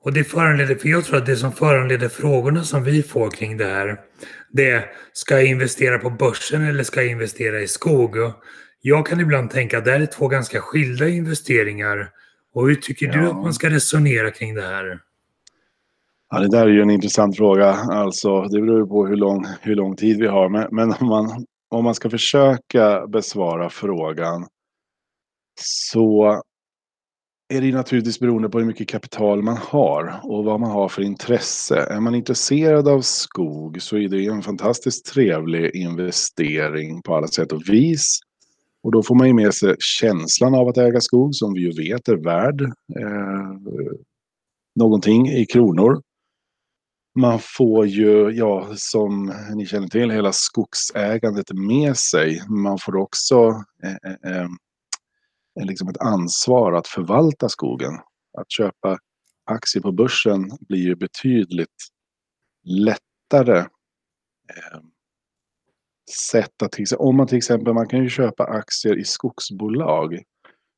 Och 0.04 0.13
det 0.13 0.24
föranleder, 0.24 0.75
för 0.75 0.89
jag 0.89 1.06
tror 1.06 1.18
att 1.18 1.25
det 1.25 1.36
som 1.36 1.51
föranleder 1.51 2.10
frågorna 2.10 2.63
som 2.63 2.84
vi 2.84 3.04
får 3.04 3.30
kring 3.30 3.58
det 3.58 3.65
här, 3.65 4.00
det 4.51 4.72
är 4.72 4.86
ska 5.13 5.36
jag 5.36 5.46
investera 5.46 6.00
på 6.00 6.10
börsen 6.10 6.65
eller 6.65 6.84
ska 6.84 7.01
jag 7.01 7.12
investera 7.12 7.62
i 7.62 7.68
skog? 7.68 8.18
Och 8.18 8.34
jag 8.82 9.08
kan 9.08 9.20
ibland 9.20 9.50
tänka 9.50 9.77
att 9.77 9.86
det 9.86 9.92
här 9.92 10.00
är 10.00 10.06
två 10.06 10.27
ganska 10.27 10.62
skilda 10.62 11.08
investeringar. 11.08 12.10
Och 12.54 12.68
hur 12.68 12.75
tycker 12.75 13.06
ja. 13.06 13.13
du 13.13 13.27
att 13.27 13.36
man 13.36 13.54
ska 13.54 13.70
resonera 13.70 14.32
kring 14.32 14.56
det 14.56 14.62
här? 14.62 15.00
Ja, 16.30 16.39
det 16.39 16.48
där 16.48 16.68
är 16.68 16.72
ju 16.72 16.82
en 16.82 16.89
intressant 16.89 17.38
fråga. 17.38 17.70
Alltså, 17.74 18.42
det 18.42 18.62
beror 18.62 18.88
på 18.88 19.08
hur 19.08 19.15
lång, 19.15 19.46
hur 19.62 19.75
lång 19.75 19.96
tid 19.96 20.20
vi 20.20 20.27
har. 20.27 20.50
Men, 20.50 20.68
men 20.72 20.94
om, 21.00 21.08
man, 21.08 21.46
om 21.70 21.84
man 21.84 21.96
ska 21.96 22.10
försöka 22.10 23.08
besvara 23.08 23.70
frågan 23.70 24.48
så 25.62 26.41
är 27.47 27.62
det 27.62 27.71
naturligtvis 27.71 28.19
beroende 28.19 28.50
på 28.50 28.59
hur 28.59 28.65
mycket 28.65 28.88
kapital 28.88 29.41
man 29.41 29.57
har 29.57 30.19
och 30.24 30.43
vad 30.43 30.59
man 30.59 30.71
har 30.71 30.89
för 30.89 31.01
intresse. 31.01 31.77
Är 31.77 32.00
man 32.00 32.15
intresserad 32.15 32.88
av 32.88 33.01
skog 33.01 33.81
så 33.81 33.97
är 33.97 34.09
det 34.09 34.25
en 34.25 34.41
fantastiskt 34.41 35.05
trevlig 35.05 35.75
investering 35.75 37.01
på 37.01 37.15
alla 37.15 37.27
sätt 37.27 37.51
och 37.51 37.69
vis. 37.69 38.19
Och 38.83 38.91
då 38.91 39.03
får 39.03 39.15
man 39.15 39.27
ju 39.27 39.33
med 39.33 39.53
sig 39.53 39.75
känslan 39.79 40.55
av 40.55 40.67
att 40.67 40.77
äga 40.77 41.01
skog 41.01 41.35
som 41.35 41.53
vi 41.53 41.59
ju 41.59 41.71
vet 41.71 42.07
är 42.07 42.15
värd 42.15 42.62
eh, 42.62 43.57
någonting 44.75 45.27
i 45.27 45.45
kronor. 45.45 46.01
Man 47.19 47.39
får 47.39 47.88
ju, 47.88 48.29
ja, 48.29 48.67
som 48.75 49.33
ni 49.55 49.65
känner 49.65 49.88
till, 49.88 50.12
hela 50.12 50.31
skogsägandet 50.33 51.53
med 51.53 51.97
sig. 51.97 52.41
Man 52.50 52.77
får 52.77 52.95
också 52.95 53.63
eh, 53.83 54.12
eh, 54.12 54.38
eh 54.38 54.47
liksom 55.63 55.89
ett 55.89 56.01
ansvar 56.01 56.74
att 56.74 56.88
förvalta 56.88 57.50
skogen. 57.50 57.93
Att 58.38 58.51
köpa 58.51 58.97
aktier 59.45 59.81
på 59.81 59.91
börsen 59.91 60.50
blir 60.59 60.79
ju 60.79 60.95
betydligt 60.95 61.88
lättare. 62.63 63.57
Eh, 63.57 64.79
sätt 66.31 66.62
att 66.63 66.75
om 66.97 67.17
man 67.17 67.27
till 67.27 67.38
exempel, 67.38 67.74
man 67.74 67.88
kan 67.88 68.03
ju 68.03 68.09
köpa 68.09 68.43
aktier 68.43 69.00
i 69.00 69.03
skogsbolag. 69.03 70.24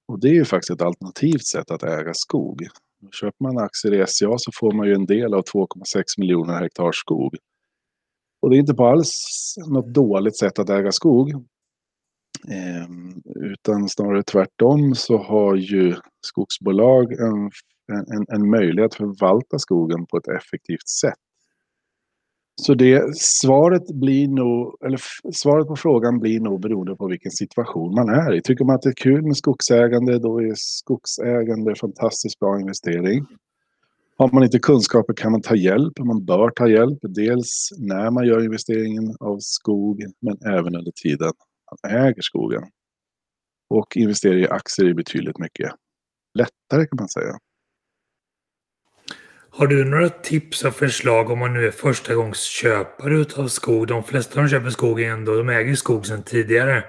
Och 0.08 0.20
det 0.20 0.28
är 0.28 0.34
ju 0.34 0.46
faktiskt 0.46 0.72
ett 0.72 0.82
alternativt 0.82 1.46
sätt 1.46 1.72
att 1.72 1.84
äga 1.84 2.14
skog. 2.14 2.68
Köper 3.22 3.44
man 3.44 3.58
aktier 3.58 4.04
i 4.04 4.08
SCA 4.08 4.38
så 4.38 4.52
får 4.54 4.72
man 4.72 4.88
ju 4.88 4.94
en 4.94 5.06
del 5.06 5.34
av 5.34 5.44
2,6 5.44 6.04
miljoner 6.18 6.62
hektar 6.62 6.92
skog. 6.92 7.38
Och 8.42 8.50
det 8.50 8.56
är 8.56 8.60
inte 8.60 8.74
på 8.74 8.86
alls 8.86 9.56
något 9.68 9.94
dåligt 9.94 10.38
sätt 10.38 10.60
att 10.60 10.70
äga 10.70 10.92
skog. 10.92 11.48
Eh, 12.50 12.88
utan 13.36 13.90
snarare 13.90 14.24
tvärtom 14.24 14.96
så 14.96 15.18
har 15.18 15.56
ju 15.56 15.96
skogsbolag 16.22 17.12
en, 17.12 17.52
en, 17.92 18.26
en 18.30 18.50
möjlighet 18.50 18.92
att 18.92 18.98
förvalta 18.98 19.60
skogen 19.60 20.06
på 20.06 20.18
ett 20.18 20.28
effektivt 20.28 20.88
sätt. 20.88 21.20
Så 22.62 22.74
det, 22.74 23.18
svaret, 23.18 23.88
blir 23.88 24.28
nog, 24.28 24.78
eller 24.86 25.00
svaret 25.34 25.68
på 25.68 25.76
frågan 25.76 26.20
blir 26.20 26.40
nog 26.40 26.62
beroende 26.62 26.96
på 26.96 27.08
vilken 27.08 27.32
situation 27.32 27.96
man 27.96 28.10
är 28.10 28.34
i. 28.34 28.42
Tycker 28.42 28.66
man 28.66 28.76
att 28.76 28.82
det 28.82 28.90
är 28.90 28.94
kul 28.94 29.22
med 29.22 29.38
skogsägande, 29.38 30.20
då 30.20 30.42
är 30.42 30.54
skogsägande 30.56 31.72
en 31.72 31.76
fantastiskt 31.76 32.40
bra 32.40 32.60
investering. 32.60 33.26
Har 34.18 34.30
man 34.34 34.44
inte 34.44 34.60
kunskaper 34.60 35.14
kan 35.14 35.32
man 35.32 35.42
ta 35.42 35.56
hjälp, 35.56 36.00
man 36.00 36.26
bör 36.26 36.50
ta 36.50 36.68
hjälp. 36.68 37.00
Dels 37.02 37.70
när 37.78 38.12
man 38.12 38.28
gör 38.28 38.44
investeringen 38.44 39.16
av 39.20 39.38
skog, 39.40 40.04
men 40.22 40.38
även 40.54 40.76
under 40.76 40.92
tiden 40.92 41.32
man 41.84 41.92
äger 41.92 42.22
skogen. 42.22 42.64
Och 43.70 43.98
investera 43.98 44.34
i 44.34 44.48
aktier 44.48 44.90
är 44.90 44.94
betydligt 44.94 45.38
mycket 45.38 45.72
lättare 46.34 46.88
kan 46.88 46.98
man 47.00 47.10
säga. 47.10 47.38
Har 49.50 49.68
du 49.68 49.86
några 49.86 50.10
tips 50.10 50.64
och 50.64 50.74
förslag 50.74 51.30
om 51.30 51.40
man 51.40 51.54
nu 51.54 51.68
är 51.68 51.72
förstagångsköpare 51.72 53.44
av 53.44 53.48
skog? 53.48 53.88
De 53.88 54.04
flesta 54.04 54.34
som 54.34 54.50
köper 54.50 54.70
skog 54.70 55.02
är 55.02 55.12
ändå, 55.12 55.36
de 55.36 55.50
äger 55.50 55.76
skog 55.76 56.06
sedan 56.06 56.24
tidigare. 56.24 56.84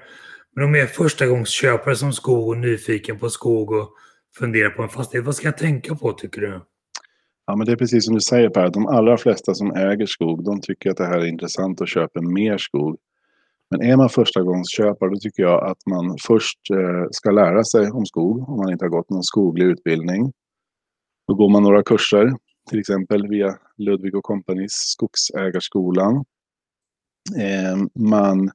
Men 0.55 0.63
om 0.65 0.75
jag 0.75 0.83
är 0.83 0.87
förstagångsköpare 0.87 1.95
som 1.95 2.13
skog 2.13 2.47
och 2.47 2.57
nyfiken 2.57 3.19
på 3.19 3.29
skog 3.29 3.71
och 3.71 3.89
funderar 4.37 4.69
på 4.69 4.83
en 4.83 4.89
fastighet, 4.89 5.25
vad 5.25 5.35
ska 5.35 5.47
jag 5.47 5.57
tänka 5.57 5.95
på 5.95 6.13
tycker 6.13 6.41
du? 6.41 6.61
Ja, 7.45 7.55
men 7.55 7.65
det 7.65 7.71
är 7.71 7.75
precis 7.75 8.05
som 8.05 8.15
du 8.15 8.21
säger 8.21 8.49
Per, 8.49 8.69
de 8.69 8.87
allra 8.87 9.17
flesta 9.17 9.53
som 9.53 9.71
äger 9.71 10.05
skog, 10.05 10.43
de 10.45 10.61
tycker 10.61 10.91
att 10.91 10.97
det 10.97 11.05
här 11.05 11.19
är 11.19 11.25
intressant 11.25 11.81
och 11.81 11.87
köper 11.87 12.21
mer 12.21 12.57
skog. 12.57 12.97
Men 13.69 13.81
är 13.81 13.97
man 13.97 14.09
förstagångsköpare, 14.09 15.09
då 15.09 15.15
tycker 15.15 15.43
jag 15.43 15.69
att 15.69 15.77
man 15.89 16.17
först 16.27 16.59
eh, 16.73 17.07
ska 17.11 17.31
lära 17.31 17.63
sig 17.63 17.91
om 17.91 18.05
skog, 18.05 18.49
om 18.49 18.57
man 18.57 18.71
inte 18.71 18.85
har 18.85 18.89
gått 18.89 19.09
någon 19.09 19.23
skoglig 19.23 19.65
utbildning. 19.65 20.33
Då 21.27 21.35
går 21.35 21.49
man 21.49 21.63
några 21.63 21.83
kurser 21.83 22.33
till 22.69 22.79
exempel 22.79 23.27
via 23.27 23.57
Ludvig 23.77 24.15
och 24.15 24.23
Companys 24.23 24.71
Skogsägarskolan. 24.71 26.15
Eh, 27.37 27.77
man 27.99 28.51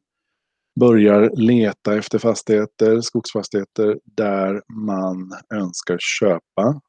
börjar 0.80 1.30
leta 1.36 1.98
efter 1.98 2.18
fastigheter, 2.18 3.00
skogsfastigheter, 3.00 3.98
där 4.04 4.62
man 4.68 5.32
önskar 5.54 5.98
köpa 6.00 6.80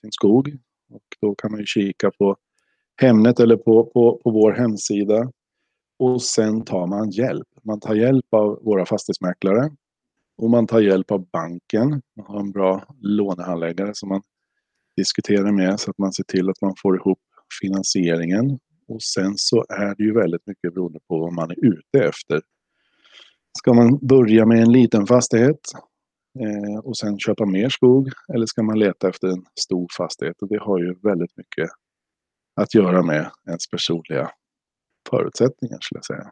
sin 0.00 0.12
skog. 0.12 0.48
Och 0.90 1.02
då 1.20 1.34
kan 1.34 1.50
man 1.50 1.60
ju 1.60 1.66
kika 1.66 2.10
på 2.10 2.36
Hemnet 3.00 3.40
eller 3.40 3.56
på, 3.56 3.84
på, 3.84 4.20
på 4.24 4.30
vår 4.30 4.52
hemsida. 4.52 5.32
Och 5.98 6.22
sen 6.22 6.64
tar 6.64 6.86
man 6.86 7.10
hjälp. 7.10 7.48
Man 7.62 7.80
tar 7.80 7.94
hjälp 7.94 8.26
av 8.30 8.58
våra 8.64 8.86
fastighetsmäklare. 8.86 9.70
Och 10.36 10.50
man 10.50 10.66
tar 10.66 10.80
hjälp 10.80 11.10
av 11.10 11.28
banken. 11.32 12.02
Man 12.16 12.26
har 12.26 12.40
en 12.40 12.50
bra 12.50 12.84
lånehandläggare 13.00 13.90
som 13.94 14.08
man 14.08 14.22
diskuterar 14.96 15.52
med 15.52 15.80
så 15.80 15.90
att 15.90 15.98
man 15.98 16.12
ser 16.12 16.24
till 16.24 16.50
att 16.50 16.60
man 16.62 16.74
får 16.82 16.96
ihop 16.96 17.18
finansieringen. 17.62 18.58
Och 18.88 19.02
sen 19.02 19.32
så 19.36 19.64
är 19.68 19.94
det 19.94 20.04
ju 20.04 20.14
väldigt 20.14 20.46
mycket 20.46 20.74
beroende 20.74 20.98
på 21.08 21.18
vad 21.18 21.32
man 21.32 21.50
är 21.50 21.64
ute 21.64 22.08
efter. 22.08 22.40
Ska 23.58 23.72
man 23.72 23.98
börja 24.02 24.46
med 24.46 24.62
en 24.62 24.72
liten 24.72 25.06
fastighet 25.06 25.60
eh, 26.40 26.78
och 26.84 26.96
sen 26.96 27.18
köpa 27.18 27.46
mer 27.46 27.68
skog 27.68 28.08
eller 28.34 28.46
ska 28.46 28.62
man 28.62 28.78
leta 28.78 29.08
efter 29.08 29.28
en 29.28 29.44
stor 29.60 29.86
fastighet? 29.96 30.42
Och 30.42 30.48
det 30.48 30.58
har 30.58 30.78
ju 30.78 30.94
väldigt 31.02 31.36
mycket 31.36 31.70
att 32.60 32.74
göra 32.74 33.02
med 33.02 33.30
ens 33.46 33.70
personliga 33.70 34.30
förutsättningar 35.10 35.78
skulle 35.80 35.98
jag 35.98 36.04
säga. 36.04 36.30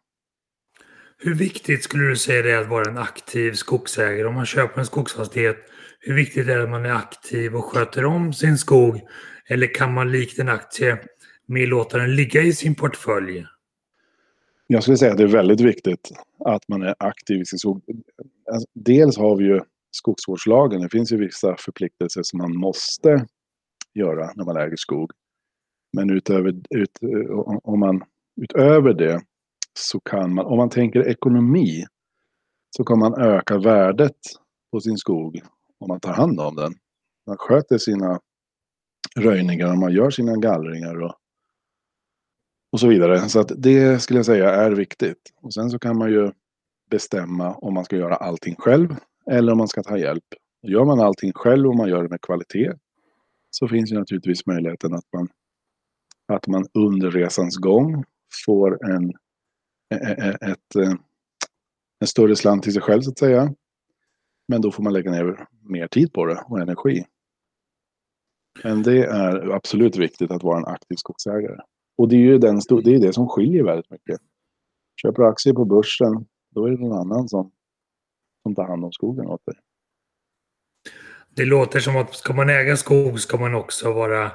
Hur 1.19 1.35
viktigt 1.35 1.85
skulle 1.85 2.09
du 2.09 2.17
säga 2.17 2.43
det 2.43 2.53
är 2.53 2.61
att 2.61 2.69
vara 2.69 2.91
en 2.91 2.99
aktiv 2.99 3.53
skogsägare? 3.53 4.25
Om 4.25 4.35
man 4.35 4.47
köper 4.47 4.81
en 4.81 4.87
skogsfastighet, 4.87 5.57
hur 6.01 6.15
viktigt 6.15 6.49
är 6.49 6.57
det 6.57 6.63
att 6.63 6.71
man 6.71 6.85
är 6.85 6.93
aktiv 6.93 7.57
och 7.57 7.65
sköter 7.65 8.05
om 8.05 8.33
sin 8.33 8.59
skog? 8.59 9.01
Eller 9.49 9.75
kan 9.75 9.95
man 9.95 10.13
likt 10.13 10.39
en 10.39 10.49
aktie 10.49 10.99
med 11.47 11.69
låta 11.69 11.99
den 11.99 12.17
ligga 12.17 12.43
i 12.43 12.53
sin 12.53 12.75
portfölj? 12.75 13.47
Jag 14.67 14.83
skulle 14.83 14.97
säga 14.97 15.13
att 15.13 15.19
det 15.19 15.23
är 15.23 15.29
väldigt 15.29 15.61
viktigt 15.61 16.11
att 16.45 16.69
man 16.69 16.83
är 16.83 16.95
aktiv 16.99 17.41
i 17.41 17.45
sin 17.45 17.59
skog. 17.59 17.83
Alltså, 18.53 18.69
dels 18.75 19.17
har 19.17 19.37
vi 19.37 19.45
ju 19.45 19.61
skogsvårdslagen. 19.91 20.81
Det 20.81 20.89
finns 20.89 21.13
ju 21.13 21.17
vissa 21.17 21.57
förpliktelser 21.59 22.23
som 22.23 22.39
man 22.39 22.57
måste 22.57 23.27
göra 23.95 24.31
när 24.35 24.45
man 24.45 24.57
äger 24.57 24.77
skog. 24.77 25.11
Men 25.93 26.11
utöver, 26.11 26.55
ut, 26.71 26.99
om 27.63 27.81
man, 27.81 28.05
utöver 28.37 28.95
det 28.95 29.21
så 29.79 30.01
kan 30.01 30.35
man, 30.35 30.47
om 30.47 30.57
man 30.57 30.71
tänker 30.71 31.09
ekonomi, 31.09 31.85
så 32.77 32.85
kan 32.85 32.99
man 32.99 33.21
öka 33.21 33.59
värdet 33.59 34.17
på 34.73 34.81
sin 34.81 34.97
skog 34.97 35.43
om 35.79 35.89
man 35.89 36.01
tar 36.01 36.13
hand 36.13 36.41
om 36.41 36.57
den. 36.57 36.73
Man 37.27 37.37
sköter 37.37 37.79
sina 37.79 38.21
röjningar 39.17 39.73
och 39.73 39.79
man 39.79 39.93
gör 39.93 40.11
sina 40.11 40.37
gallringar 40.37 41.03
och, 41.03 41.15
och 42.73 42.81
så 42.81 42.89
vidare. 42.89 43.29
Så 43.29 43.41
att 43.41 43.53
det 43.57 44.03
skulle 44.03 44.19
jag 44.19 44.27
säga 44.27 44.51
är 44.51 44.71
viktigt. 44.71 45.33
Och 45.43 45.55
sen 45.55 45.71
så 45.71 45.79
kan 45.79 45.99
man 45.99 46.11
ju 46.11 46.33
bestämma 46.91 47.55
om 47.55 47.75
man 47.75 47.85
ska 47.85 47.97
göra 47.97 48.17
allting 48.17 48.55
själv 48.59 48.97
eller 49.31 49.53
om 49.53 49.59
man 49.59 49.69
ska 49.69 49.83
ta 49.83 49.99
hjälp. 49.99 50.25
Gör 50.63 50.85
man 50.85 51.01
allting 51.01 51.33
själv 51.33 51.69
och 51.69 51.77
man 51.77 51.89
gör 51.89 52.03
det 52.03 52.09
med 52.09 52.21
kvalitet 52.21 52.73
så 53.51 53.69
finns 53.69 53.93
ju 53.93 53.99
naturligtvis 53.99 54.47
möjligheten 54.47 54.95
att 54.95 55.13
man, 55.13 55.29
att 56.29 56.47
man 56.47 56.67
under 56.75 57.11
resans 57.11 57.57
gång 57.57 58.05
får 58.47 58.91
en, 58.91 59.13
ett, 60.51 60.77
en 62.01 62.07
större 62.07 62.37
slant 62.37 62.63
till 62.63 62.73
sig 62.73 62.83
själv 62.83 63.01
så 63.01 63.11
att 63.11 63.19
säga. 63.19 63.55
Men 64.49 64.61
då 64.61 64.71
får 64.71 64.83
man 64.83 64.93
lägga 64.93 65.11
ner 65.11 65.47
mer 65.63 65.89
tid 65.89 66.13
på 66.13 66.27
det 66.27 66.45
och 66.47 66.61
energi. 66.61 67.05
Men 68.65 68.83
det 68.83 69.05
är 69.05 69.51
absolut 69.51 69.97
viktigt 69.97 70.31
att 70.31 70.43
vara 70.43 70.59
en 70.59 70.67
aktiv 70.67 70.97
skogsägare. 70.97 71.61
Och 71.99 72.09
det 72.09 72.17
är 72.17 72.21
ju 72.21 72.39
den, 72.39 72.61
det, 72.85 72.95
är 72.95 73.01
det 73.01 73.13
som 73.13 73.29
skiljer 73.29 73.65
väldigt 73.65 73.91
mycket. 73.91 74.21
Köper 75.03 75.23
du 75.23 75.29
aktier 75.29 75.55
på 75.55 75.65
börsen, 75.65 76.27
då 76.51 76.67
är 76.67 76.71
det 76.71 76.77
någon 76.77 76.99
annan 76.99 77.29
som, 77.29 77.53
som 78.43 78.55
tar 78.55 78.65
hand 78.65 78.85
om 78.85 78.93
skogen 78.93 79.27
åt 79.27 79.47
dig. 79.47 79.55
Det 81.31 81.45
låter 81.45 81.81
som 81.81 81.97
att 81.97 82.15
ska 82.15 82.33
man 82.33 82.49
äga 82.49 82.77
skog 82.77 83.21
ska 83.21 83.37
man 83.37 83.55
också 83.55 83.93
vara 83.93 84.33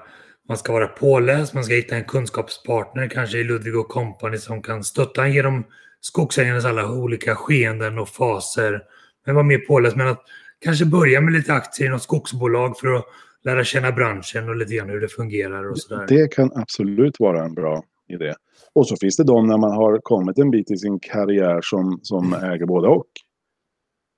man 0.48 0.58
ska 0.58 0.74
vara 0.74 0.88
påläst, 0.88 1.54
man 1.54 1.64
ska 1.64 1.74
hitta 1.74 1.96
en 1.96 2.04
kunskapspartner, 2.04 3.08
kanske 3.08 3.38
i 3.38 3.44
Ludvig 3.44 3.78
och 3.78 3.88
Company 3.88 4.38
som 4.38 4.62
kan 4.62 4.84
stötta 4.84 5.28
genom 5.28 5.64
skogsägarnas 6.02 6.66
alla 6.66 6.92
olika 6.92 7.36
skeenden 7.36 8.00
och 8.00 8.10
faser 8.10 8.82
men 9.26 9.36
vara 9.36 9.46
mer 9.46 9.58
påläst. 9.58 9.96
Men 9.96 10.08
att 10.08 10.22
kanske 10.60 10.86
börja 10.86 11.22
med 11.22 11.34
lite 11.34 11.54
aktier 11.54 11.88
i 11.88 11.90
något 11.90 12.04
skogsbolag 12.04 12.78
för 12.80 12.94
att 12.94 13.06
lära 13.44 13.64
känna 13.64 13.92
branschen 13.92 14.50
och 14.50 14.56
lite 14.56 14.76
grann 14.76 14.90
hur 14.90 15.02
det 15.02 15.08
fungerar 15.08 15.70
och 15.70 15.80
sådär. 15.80 16.06
Det 16.08 16.36
kan 16.36 16.52
absolut 16.56 17.20
vara 17.20 17.44
en 17.44 17.54
bra 17.54 17.84
idé. 18.10 18.34
Och 18.74 18.88
så 18.88 18.96
finns 19.02 19.18
det 19.18 19.24
de 19.24 19.48
när 19.48 19.58
man 19.58 19.72
har 19.72 20.00
kommit 20.04 20.38
en 20.38 20.52
bit 20.52 20.72
i 20.72 20.78
sin 20.78 21.00
karriär 21.00 21.60
som, 21.64 22.00
som 22.02 22.34
mm. 22.34 22.52
äger 22.52 22.66
både 22.66 22.88
och. 22.88 23.06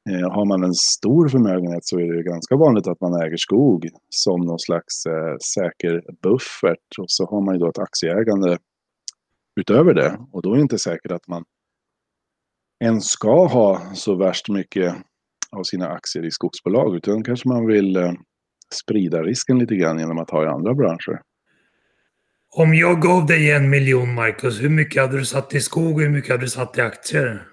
Eh, 0.09 0.31
har 0.31 0.45
man 0.45 0.63
en 0.63 0.73
stor 0.73 1.29
förmögenhet 1.29 1.85
så 1.85 1.99
är 1.99 2.13
det 2.13 2.23
ganska 2.23 2.55
vanligt 2.55 2.87
att 2.87 3.01
man 3.01 3.21
äger 3.21 3.37
skog 3.37 3.89
som 4.09 4.41
någon 4.41 4.59
slags 4.59 5.05
eh, 5.05 5.37
säker 5.55 6.01
buffert. 6.21 6.99
Och 6.99 7.05
så 7.07 7.25
har 7.25 7.41
man 7.41 7.55
ju 7.55 7.59
då 7.59 7.69
ett 7.69 7.79
aktieägande 7.79 8.57
utöver 9.59 9.93
det. 9.93 10.17
Och 10.31 10.41
då 10.41 10.51
är 10.51 10.55
det 10.55 10.61
inte 10.61 10.79
säkert 10.79 11.11
att 11.11 11.27
man 11.27 11.43
ens 12.83 13.05
ska 13.05 13.47
ha 13.47 13.81
så 13.95 14.15
värst 14.15 14.49
mycket 14.49 14.95
av 15.51 15.63
sina 15.63 15.87
aktier 15.87 16.25
i 16.25 16.31
skogsbolag. 16.31 16.95
Utan 16.95 17.23
kanske 17.23 17.49
man 17.49 17.67
vill 17.67 17.95
eh, 17.95 18.11
sprida 18.73 19.23
risken 19.23 19.59
lite 19.59 19.75
grann 19.75 19.99
genom 19.99 20.17
att 20.17 20.29
ha 20.29 20.43
i 20.43 20.47
andra 20.47 20.73
branscher. 20.73 21.21
Om 22.55 22.73
jag 22.73 23.01
gav 23.01 23.25
dig 23.25 23.51
en 23.51 23.69
miljon, 23.69 24.13
Marcus, 24.13 24.61
hur 24.61 24.69
mycket 24.69 25.01
hade 25.01 25.17
du 25.17 25.25
satt 25.25 25.53
i 25.53 25.59
skog 25.59 25.95
och 25.95 26.01
hur 26.01 26.09
mycket 26.09 26.31
hade 26.31 26.43
du 26.43 26.49
satt 26.49 26.77
i 26.77 26.81
aktier? 26.81 27.52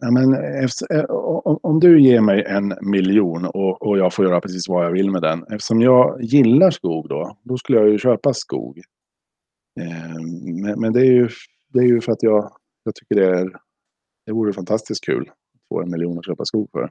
Ja, 0.00 0.10
men 0.10 0.34
efter, 0.64 0.96
eh, 0.96 1.04
om 1.62 1.80
du 1.80 2.00
ger 2.00 2.20
mig 2.20 2.44
en 2.44 2.74
miljon 2.80 3.44
och, 3.44 3.82
och 3.82 3.98
jag 3.98 4.14
får 4.14 4.24
göra 4.24 4.40
precis 4.40 4.68
vad 4.68 4.84
jag 4.84 4.90
vill 4.90 5.10
med 5.10 5.22
den. 5.22 5.42
Eftersom 5.42 5.80
jag 5.80 6.22
gillar 6.22 6.70
skog 6.70 7.08
då, 7.08 7.36
då 7.42 7.56
skulle 7.56 7.78
jag 7.78 7.88
ju 7.88 7.98
köpa 7.98 8.34
skog. 8.34 8.78
Eh, 9.80 10.20
men, 10.62 10.80
men 10.80 10.92
det, 10.92 11.00
är 11.00 11.12
ju, 11.12 11.28
det 11.68 11.78
är 11.78 11.84
ju 11.84 12.00
för 12.00 12.12
att 12.12 12.22
jag, 12.22 12.52
jag 12.84 12.94
tycker 12.94 13.14
det 13.14 13.38
är 13.40 13.50
det 14.26 14.32
vore 14.32 14.52
fantastiskt 14.52 15.04
kul 15.04 15.30
att 15.30 15.68
få 15.68 15.82
en 15.82 15.90
miljon 15.90 16.18
att 16.18 16.26
köpa 16.26 16.44
skog 16.44 16.70
för. 16.72 16.90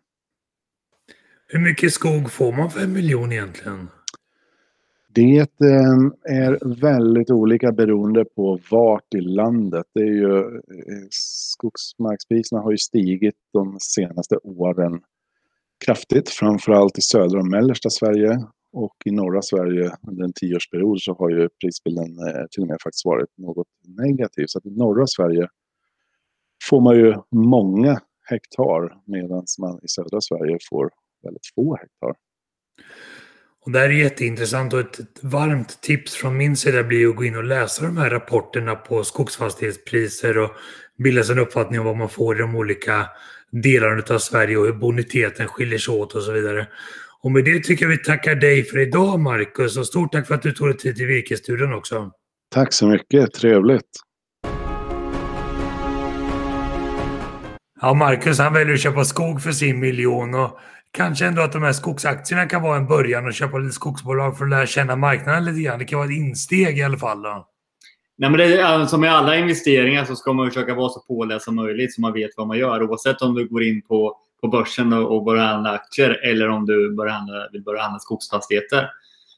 Hur 1.47 1.59
mycket 1.59 1.93
skog 1.93 2.31
får 2.31 2.51
man 2.51 2.71
för 2.71 2.79
en 2.79 2.93
miljon 2.93 3.31
egentligen? 3.31 3.87
Det 5.13 5.61
ehm, 5.61 6.13
är 6.29 6.81
väldigt 6.81 7.31
olika 7.31 7.71
beroende 7.71 8.25
på 8.25 8.59
vart 8.71 9.13
i 9.15 9.21
landet. 9.21 9.85
Det 9.93 10.01
är 10.01 10.13
ju, 10.13 10.37
eh, 10.37 11.07
skogsmarkspriserna 11.09 12.61
har 12.61 12.71
ju 12.71 12.77
stigit 12.77 13.35
de 13.53 13.77
senaste 13.79 14.35
åren 14.37 15.01
kraftigt, 15.85 16.29
framförallt 16.29 16.97
i 16.97 17.01
södra 17.01 17.39
och 17.39 17.47
mellersta 17.47 17.89
Sverige. 17.89 18.37
Och 18.73 18.95
i 19.05 19.11
norra 19.11 19.41
Sverige 19.41 19.91
under 20.07 20.23
en 20.23 20.33
tioårsperiod 20.33 21.01
så 21.01 21.13
har 21.13 21.29
ju 21.29 21.49
prisbilden 21.61 22.05
eh, 22.27 22.45
till 22.51 22.63
och 22.63 22.67
med 22.67 22.77
faktiskt 22.83 23.05
varit 23.05 23.37
något 23.37 23.67
negativ. 23.97 24.45
Så 24.47 24.57
att 24.57 24.65
i 24.65 24.77
norra 24.77 25.07
Sverige 25.07 25.47
får 26.69 26.81
man 26.81 26.95
ju 26.95 27.15
många 27.31 27.99
hektar 28.29 29.01
medan 29.05 29.45
man 29.59 29.79
i 29.83 29.87
södra 29.87 30.21
Sverige 30.21 30.57
får 30.69 30.89
väldigt 31.23 31.45
få 31.55 31.75
hektar. 31.75 32.15
Och 33.65 33.71
det 33.71 33.79
här 33.79 33.89
är 33.89 33.93
jätteintressant 33.93 34.73
och 34.73 34.79
ett, 34.79 34.99
varmt 35.21 35.81
tips 35.81 36.15
från 36.15 36.37
min 36.37 36.55
sida 36.55 36.83
blir 36.83 37.09
att 37.09 37.15
gå 37.15 37.23
in 37.23 37.35
och 37.35 37.43
läsa 37.43 37.85
de 37.85 37.97
här 37.97 38.09
rapporterna 38.09 38.75
på 38.75 39.03
skogsfastighetspriser 39.03 40.37
och 40.37 40.51
bilda 41.03 41.23
sig 41.23 41.33
en 41.33 41.39
uppfattning 41.39 41.79
om 41.79 41.85
vad 41.85 41.97
man 41.97 42.09
får 42.09 42.35
i 42.35 42.39
de 42.39 42.55
olika 42.55 43.07
delarna 43.51 44.03
av 44.09 44.19
Sverige 44.19 44.57
och 44.57 44.65
hur 44.65 44.73
boniteten 44.73 45.47
skiljer 45.47 45.79
sig 45.79 45.93
åt 45.93 46.15
och 46.15 46.23
så 46.23 46.31
vidare. 46.31 46.67
Och 47.21 47.31
med 47.31 47.45
det 47.45 47.63
tycker 47.63 47.85
jag 47.85 47.89
vi 47.89 47.97
tackar 47.97 48.35
dig 48.35 48.63
för 48.63 48.79
idag 48.79 49.19
Marcus 49.19 49.77
och 49.77 49.85
stort 49.85 50.11
tack 50.11 50.27
för 50.27 50.35
att 50.35 50.41
du 50.41 50.51
tog 50.51 50.67
dig 50.67 50.77
tid 50.77 50.95
till 50.95 51.05
Virkesstudion 51.05 51.73
också. 51.73 52.11
Tack 52.53 52.73
så 52.73 52.87
mycket, 52.87 53.33
trevligt. 53.33 53.85
Ja, 57.81 57.93
Marcus 57.93 58.39
han 58.39 58.53
väljer 58.53 58.73
att 58.73 58.81
köpa 58.81 59.05
skog 59.05 59.41
för 59.41 59.51
sin 59.51 59.79
miljon 59.79 60.33
och 60.33 60.59
kanske 60.91 61.25
ändå 61.25 61.41
att 61.41 61.51
de 61.51 61.63
här 61.63 61.73
skogsaktierna 61.73 62.45
kan 62.45 62.61
vara 62.61 62.77
en 62.77 62.87
början 62.87 63.27
och 63.27 63.33
köpa 63.33 63.57
lite 63.57 63.73
skogsbolag 63.73 64.37
för 64.37 64.45
att 64.45 64.49
lära 64.49 64.65
känna 64.65 64.95
marknaden 64.95 65.45
lite 65.45 65.61
grann. 65.61 65.79
Det 65.79 65.85
kan 65.85 65.99
vara 65.99 66.09
ett 66.09 66.17
insteg 66.17 66.79
i 66.79 66.83
alla 66.83 66.97
fall. 66.97 67.21
Då. 67.21 67.47
Nej, 68.17 68.29
men 68.29 68.39
det, 68.39 68.87
som 68.87 69.01
med 69.01 69.15
alla 69.15 69.35
investeringar 69.35 70.05
så 70.05 70.15
ska 70.15 70.33
man 70.33 70.47
försöka 70.47 70.73
vara 70.73 70.89
så 70.89 70.99
påläst 70.99 71.45
som 71.45 71.55
möjligt 71.55 71.93
så 71.93 72.01
man 72.01 72.13
vet 72.13 72.31
vad 72.37 72.47
man 72.47 72.57
gör. 72.57 72.83
Oavsett 72.83 73.21
om 73.21 73.35
du 73.35 73.47
går 73.47 73.63
in 73.63 73.81
på, 73.81 74.17
på 74.41 74.47
börsen 74.47 74.93
och, 74.93 75.15
och 75.15 75.23
börjar 75.23 75.45
handla 75.45 75.71
aktier 75.71 76.09
eller 76.23 76.49
om 76.49 76.65
du 76.65 76.95
börjar 76.95 77.13
handla, 77.13 77.49
vill 77.51 77.63
börja 77.63 77.81
handla 77.81 77.99
skogsfastigheter. 77.99 78.89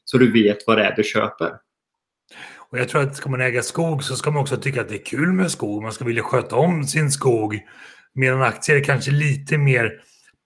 Så 0.04 0.18
du 0.18 0.32
vet 0.32 0.58
vad 0.66 0.78
det 0.78 0.84
är 0.84 0.96
du 0.96 1.02
köper. 1.02 1.52
Och 2.72 2.78
jag 2.78 2.88
tror 2.88 3.02
att 3.02 3.16
ska 3.16 3.30
man 3.30 3.40
äga 3.40 3.62
skog 3.62 4.04
så 4.04 4.16
ska 4.16 4.30
man 4.30 4.42
också 4.42 4.56
tycka 4.56 4.80
att 4.80 4.88
det 4.88 4.94
är 4.94 5.04
kul 5.04 5.32
med 5.32 5.50
skog. 5.50 5.82
Man 5.82 5.92
ska 5.92 6.04
vilja 6.04 6.22
sköta 6.22 6.56
om 6.56 6.84
sin 6.84 7.10
skog. 7.10 7.60
Medan 8.14 8.42
aktier 8.42 8.76
är 8.76 8.84
kanske 8.84 9.10
lite 9.10 9.58
mer 9.58 9.92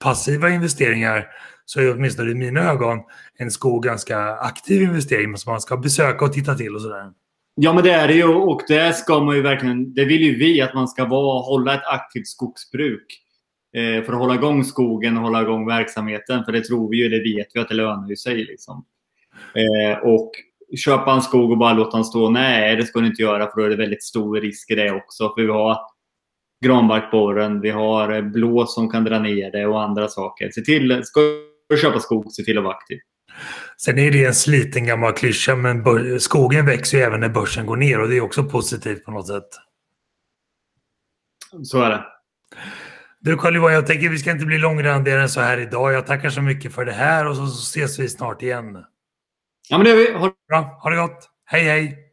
passiva 0.05 0.51
investeringar 0.51 1.27
så 1.65 1.81
är 1.81 1.95
åtminstone 1.95 2.31
i 2.31 2.35
mina 2.35 2.61
ögon 2.61 2.99
en 3.39 3.51
skog 3.51 3.83
ganska 3.83 4.19
aktiv 4.19 4.83
investering 4.83 5.37
som 5.37 5.53
man 5.53 5.61
ska 5.61 5.77
besöka 5.77 6.25
och 6.25 6.33
titta 6.33 6.55
till 6.55 6.75
och 6.75 6.83
sådär. 6.83 7.13
Ja, 7.55 7.73
men 7.73 7.85
det 7.85 7.91
är 7.91 8.09
det 8.09 8.15
ju 8.15 8.25
och 8.25 8.63
det 8.69 8.97
ska 8.97 9.21
man 9.21 9.37
ju 9.37 9.43
verkligen. 9.43 9.95
Det 9.95 10.05
vill 10.05 10.23
ju 10.23 10.39
vi 10.39 10.61
att 10.61 10.75
man 10.75 10.89
ska 10.89 11.05
vara, 11.05 11.41
hålla 11.41 11.75
ett 11.75 11.87
aktivt 11.87 12.27
skogsbruk 12.27 13.07
eh, 13.77 14.05
för 14.05 14.13
att 14.13 14.19
hålla 14.19 14.35
igång 14.35 14.65
skogen 14.65 15.17
och 15.17 15.23
hålla 15.23 15.43
igång 15.43 15.67
verksamheten. 15.67 16.45
För 16.45 16.53
det 16.53 16.65
tror 16.65 16.91
vi 16.91 16.97
ju, 16.97 17.09
det 17.09 17.37
vet 17.37 17.47
vi 17.55 17.61
att 17.61 17.69
det 17.69 17.75
lönar 17.75 18.09
ju 18.09 18.17
sig. 18.17 18.45
Liksom. 18.45 18.85
Eh, 19.55 19.99
och 19.99 20.31
köpa 20.77 21.13
en 21.13 21.23
skog 21.23 21.51
och 21.51 21.59
bara 21.59 21.73
låta 21.73 21.97
den 21.97 22.05
stå. 22.05 22.31
Nej, 22.31 22.77
det 22.77 22.87
ska 22.87 23.01
du 23.01 23.07
inte 23.07 23.23
göra 23.23 23.51
för 23.51 23.61
då 23.61 23.67
är 23.67 23.71
det 23.71 23.77
väldigt 23.77 24.05
stor 24.05 24.41
risk 24.41 24.71
i 24.71 24.75
det 24.75 24.91
också. 24.91 25.35
För 25.35 25.43
vi 25.43 25.49
har 25.49 25.79
granbarkborren, 26.67 27.61
vi 27.61 27.71
har 27.71 28.23
blå 28.23 28.67
som 28.67 28.91
kan 28.91 29.05
dra 29.05 29.19
ner 29.19 29.51
det 29.51 29.67
och 29.67 29.83
andra 29.83 30.09
saker. 30.09 30.51
Se 30.51 30.61
till, 30.61 31.05
ska 31.05 31.21
du 31.69 31.77
köpa 31.77 32.01
skog, 32.01 32.33
se 32.33 32.43
till 32.43 32.59
att 32.59 32.65
vara 32.65 32.75
aktiv. 32.75 32.99
Sen 33.77 33.99
är 33.99 34.11
det 34.11 34.25
en 34.25 34.35
sliten 34.35 34.87
gammal 34.87 35.13
klyscha, 35.13 35.57
men 35.57 35.85
skogen 36.21 36.67
växer 36.67 36.99
ju 36.99 37.05
även 37.05 37.21
när 37.21 37.29
börsen 37.29 37.67
går 37.67 37.77
ner 37.77 38.01
och 38.01 38.09
det 38.09 38.17
är 38.17 38.21
också 38.21 38.45
positivt 38.45 39.05
på 39.05 39.11
något 39.11 39.27
sätt. 39.27 39.49
Så 41.63 41.83
är 41.83 41.91
det. 41.91 42.05
Du 43.21 43.37
Carl-Johan, 43.37 43.73
jag 43.73 43.87
tänker 43.87 44.09
vi 44.09 44.19
ska 44.19 44.31
inte 44.31 44.47
bli 44.47 44.59
långrandigare 44.59 45.23
än 45.23 45.29
så 45.29 45.41
här 45.41 45.59
idag. 45.59 45.93
Jag 45.93 46.07
tackar 46.07 46.31
så 46.31 46.43
mycket 46.43 46.75
för 46.75 46.85
det 46.85 46.93
här 46.93 47.27
och 47.27 47.37
så 47.37 47.45
ses 47.45 47.99
vi 47.99 48.09
snart 48.09 48.43
igen. 48.43 48.85
Ja, 49.69 49.79
men 49.79 49.85
det 49.85 49.91
gör 49.91 49.97
vi. 49.97 50.13
Ha... 50.13 50.33
Bra, 50.49 50.81
ha 50.83 50.91
det 50.91 50.97
gott. 50.97 51.31
Hej, 51.45 51.65
hej! 51.65 52.06